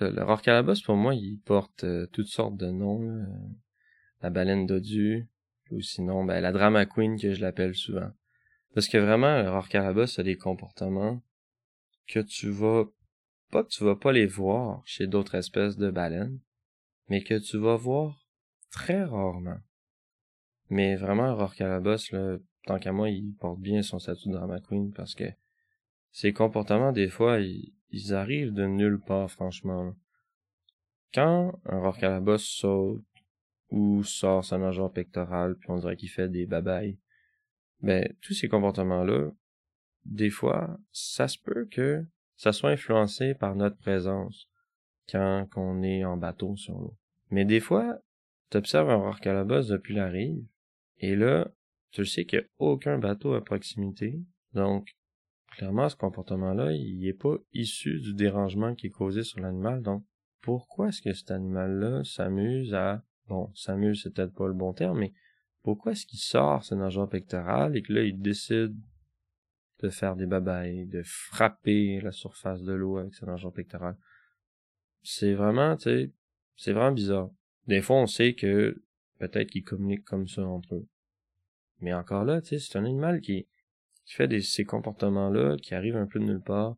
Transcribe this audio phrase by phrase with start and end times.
[0.00, 3.02] le, le Rorcalabos, pour moi, il porte euh, toutes sortes de noms.
[3.02, 3.26] là.
[4.22, 5.28] La baleine dodue,
[5.70, 8.10] ou sinon, ben, la drama queen que je l'appelle souvent.
[8.74, 11.22] Parce que vraiment, le Rorcalabos a des comportements
[12.06, 12.84] que tu vas,
[13.50, 16.40] pas que tu vas pas les voir chez d'autres espèces de baleines,
[17.08, 18.26] mais que tu vas voir
[18.70, 19.60] très rarement.
[20.70, 24.60] Mais vraiment, le Rorcalabos, là, tant qu'à moi, il porte bien son statut de drama
[24.60, 25.24] queen parce que
[26.10, 29.94] ses comportements, des fois, ils, ils arrivent de nulle part, franchement.
[31.14, 33.04] Quand un Rorcalabos saute
[33.70, 36.98] ou sort sa nageoire pectorale, puis on dirait qu'il fait des babayes,
[37.80, 39.30] ben, tous ces comportements-là,
[40.06, 42.04] des fois, ça se peut que
[42.36, 44.48] ça soit influencé par notre présence
[45.08, 46.96] quand on est en bateau sur l'eau.
[47.30, 48.00] Mais des fois,
[48.50, 50.44] tu observes un Rorcalabos depuis la rive,
[50.98, 51.48] et là,
[51.92, 54.20] tu sais qu'il n'y a aucun bateau à proximité,
[54.52, 54.96] donc
[55.56, 59.82] clairement, ce comportement-là, il est pas issu du dérangement qui est causé sur l'animal.
[59.82, 60.04] Donc,
[60.40, 63.02] pourquoi est-ce que cet animal-là s'amuse à...
[63.28, 65.12] Bon, s'amuse, c'est peut-être pas le bon terme, mais
[65.62, 68.76] pourquoi est-ce qu'il sort sa nageoire pectorale et que là, il décide
[69.80, 73.96] de faire des babayes, de frapper la surface de l'eau avec sa nageoire pectorale?
[75.02, 76.12] C'est vraiment, tu sais,
[76.56, 77.30] c'est vraiment bizarre.
[77.66, 78.82] Des fois, on sait que
[79.18, 80.86] peut-être qu'ils communiquent comme ça entre eux.
[81.80, 83.46] Mais encore là, tu c'est un animal qui,
[84.04, 86.76] qui fait des, ces comportements-là, qui arrive un peu de nulle part.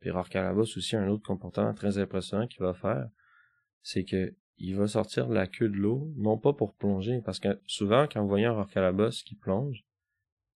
[0.00, 3.08] Puis Rorcalabos aussi, un autre comportement très impressionnant qu'il va faire,
[3.82, 7.38] c'est que il va sortir de la queue de l'eau, non pas pour plonger, parce
[7.38, 9.84] que souvent, quand vous voyez un Rorcalabos qui plonge,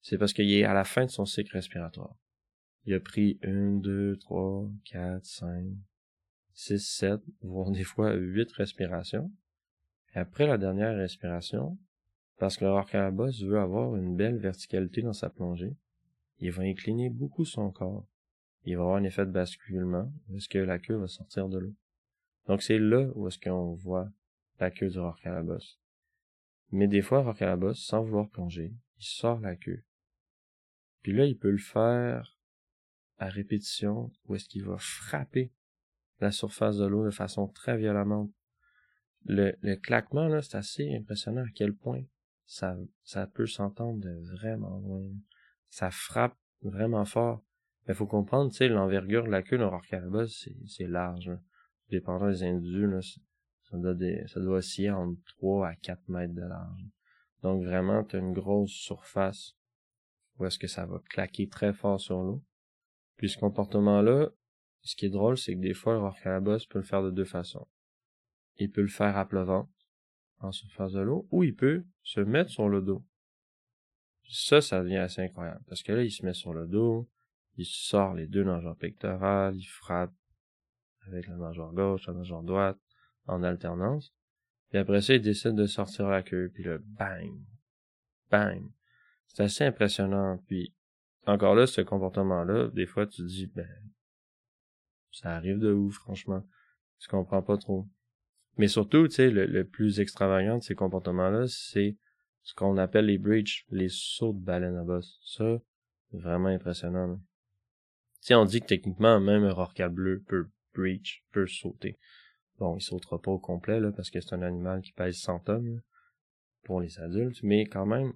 [0.00, 2.16] c'est parce qu'il est à la fin de son cycle respiratoire.
[2.84, 5.66] Il a pris une, deux, trois, quatre, cinq,
[6.54, 9.30] six, sept, voire des fois huit respirations.
[10.14, 11.78] Et après la dernière respiration,
[12.38, 15.76] parce que le Rorcalabos veut avoir une belle verticalité dans sa plongée,
[16.40, 18.06] il va incliner beaucoup son corps.
[18.64, 21.74] Il va avoir un effet de basculement, est-ce que la queue va sortir de l'eau.
[22.46, 24.10] Donc c'est là où est-ce qu'on voit
[24.58, 25.78] la queue du Rorcalabos.
[26.70, 29.82] Mais des fois, Rorcalabos, sans vouloir plonger, il sort la queue.
[31.02, 32.36] Puis là, il peut le faire
[33.18, 35.52] à répétition, où est-ce qu'il va frapper
[36.20, 38.30] la surface de l'eau de façon très violemment.
[39.24, 42.02] Le, le claquement, là, c'est assez impressionnant à quel point
[42.46, 45.08] ça, ça peut s'entendre de vraiment loin.
[45.70, 47.42] Ça frappe vraiment fort.
[47.86, 51.30] Mais faut comprendre, tu sais, l'envergure de la queue d'un Rorcalabos, c'est, large.
[51.88, 56.42] Dépendant des individus, là, ça doit, des, ça osciller entre 3 à 4 mètres de
[56.42, 56.86] large.
[57.42, 59.56] Donc vraiment, tu as une grosse surface
[60.38, 62.44] où est-ce que ça va claquer très fort sur l'eau.
[63.16, 64.30] Puis ce comportement-là,
[64.82, 67.24] ce qui est drôle, c'est que des fois, le Rorcalabos peut le faire de deux
[67.24, 67.68] façons.
[68.56, 69.70] Il peut le faire à plat ventre,
[70.38, 73.04] en surface de l'eau, ou il peut se mettre sur le dos.
[74.32, 77.08] Ça, ça devient assez incroyable, parce que là, il se met sur le dos,
[77.56, 80.14] il sort les deux nageoires pectorales, il frappe
[81.08, 82.78] avec la nageoire gauche, la nageoire droite,
[83.26, 84.14] en alternance.
[84.68, 87.32] Puis après ça, il décide de sortir la queue, puis le bang,
[88.30, 88.62] bang.
[89.26, 90.38] C'est assez impressionnant.
[90.46, 90.72] Puis
[91.26, 93.68] encore là, ce comportement-là, des fois, tu te dis, ben,
[95.10, 96.46] ça arrive de où, franchement?
[97.00, 97.88] Tu comprends pas trop.
[98.58, 101.96] Mais surtout, tu sais, le plus extravagant de ces comportements-là, c'est
[102.42, 105.20] ce qu'on appelle les bridges, les sauts de baleine à bosse.
[105.24, 105.60] Ça,
[106.12, 107.16] vraiment impressionnant.
[108.20, 111.98] Tu sais, on dit que techniquement, même un rorqual bleu peut breach, peut sauter.
[112.58, 115.40] Bon, il sautera pas au complet, là, parce que c'est un animal qui pèse 100
[115.40, 115.82] tonnes,
[116.64, 118.12] pour les adultes, mais quand même,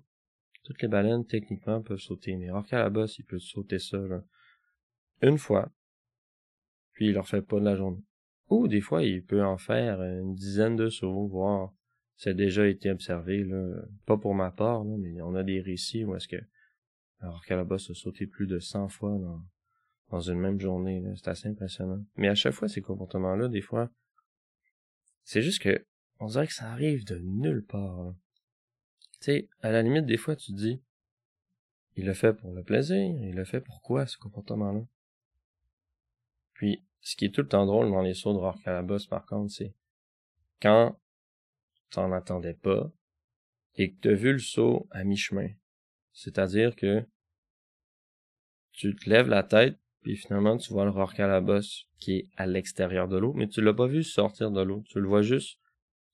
[0.65, 2.37] toutes les baleines, techniquement, peuvent sauter.
[2.37, 4.23] Mais rorqual à bosse, il peut sauter ça, là,
[5.23, 5.71] une fois,
[6.93, 8.05] puis il leur fait pas de la journée.
[8.51, 11.73] Ou des fois, il peut en faire une dizaine de sauts, voire
[12.17, 15.61] ça a déjà été observé, là, pas pour ma part, là, mais on a des
[15.61, 16.37] récits où est-ce que
[17.21, 19.19] alors a sauté plus de 100 fois
[20.11, 21.03] dans, une même journée.
[21.17, 22.05] C'est assez impressionnant.
[22.17, 23.91] Mais à chaque fois, ces comportements-là, des fois,
[25.25, 25.87] c'est juste que
[26.21, 28.15] on dirait que ça arrive de nulle part.
[29.15, 30.83] Tu sais, à la limite, des fois, tu te dis,
[31.97, 34.85] il le fait pour le plaisir, il le fait pourquoi, ce comportement-là?
[36.53, 39.51] Puis, ce qui est tout le temps drôle dans les sauts de Calabas, par contre,
[39.51, 39.75] c'est
[40.61, 40.99] quand
[41.95, 42.91] t'en attendais pas
[43.77, 45.49] et que t'as vu le saut à mi-chemin.
[46.13, 47.05] C'est-à-dire que
[48.73, 53.09] tu te lèves la tête, puis finalement tu vois le Rorcalabos qui est à l'extérieur
[53.09, 54.83] de l'eau, mais tu l'as pas vu sortir de l'eau.
[54.89, 55.59] Tu le vois juste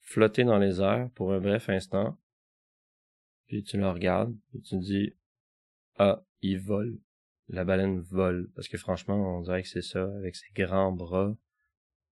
[0.00, 2.18] flotter dans les airs pour un bref instant.
[3.46, 5.14] Puis tu le regardes, puis tu te dis
[5.96, 6.98] Ah, il vole.
[7.48, 8.48] La baleine vole.
[8.54, 11.34] Parce que franchement, on dirait que c'est ça, avec ses grands bras.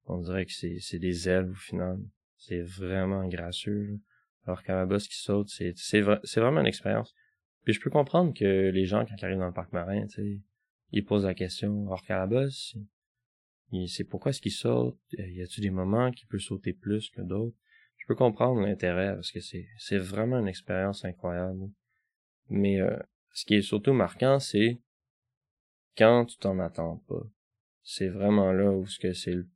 [0.06, 2.00] On dirait que c'est des ailes au final.
[2.38, 3.98] C'est vraiment gracieux.
[4.46, 7.14] Alors Calabos qui saute, c'est, c'est, vra- c'est vraiment une expérience.
[7.64, 10.14] Puis je peux comprendre que les gens, quand ils arrivent dans le parc marin, tu
[10.14, 10.40] sais,
[10.92, 12.74] ils posent la question, hors Calabos,
[13.86, 14.98] C'est pourquoi est-ce qu'il saute?
[15.12, 17.56] Y a-t-il des moments qu'il peut sauter plus que d'autres?
[17.98, 21.68] Je peux comprendre l'intérêt parce que c'est, c'est vraiment une expérience incroyable.
[22.48, 22.96] Mais euh,
[23.34, 24.78] ce qui est surtout marquant, c'est
[25.98, 27.22] quand tu t'en attends pas.
[27.82, 29.46] C'est vraiment là où ce que c'est le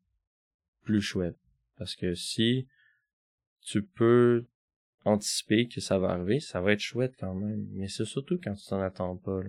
[0.84, 1.38] plus chouette.
[1.76, 2.66] Parce que si
[3.60, 4.46] tu peux
[5.04, 7.66] anticiper que ça va arriver, ça va être chouette quand même.
[7.72, 9.40] Mais c'est surtout quand tu t'en attends pas.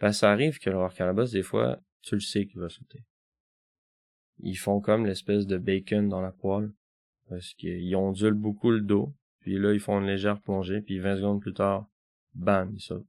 [0.00, 0.12] Là.
[0.12, 3.04] ça arrive que le Calabas, des fois, tu le sais qu'il va sauter.
[4.40, 6.72] Ils font comme l'espèce de bacon dans la poêle.
[7.28, 9.14] Parce qu'ils ondulent beaucoup le dos.
[9.40, 10.80] Puis là, ils font une légère plongée.
[10.80, 11.88] Puis 20 secondes plus tard,
[12.34, 13.06] bam, ils sautent.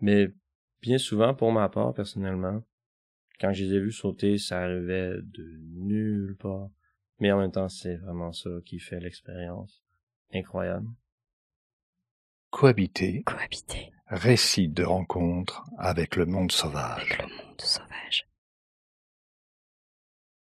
[0.00, 0.32] Mais
[0.80, 2.62] bien souvent, pour ma part, personnellement,
[3.40, 6.70] quand je les ai vus sauter, ça arrivait de nulle part.
[7.18, 9.82] Mais en même temps, c'est vraiment ça qui fait l'expérience.
[10.32, 10.88] Incroyable.
[12.50, 13.22] Cohabiter.
[13.24, 13.92] Cohabiter.
[14.06, 17.02] Récit de rencontre avec le monde sauvage.
[17.02, 18.27] Avec le monde sauvage.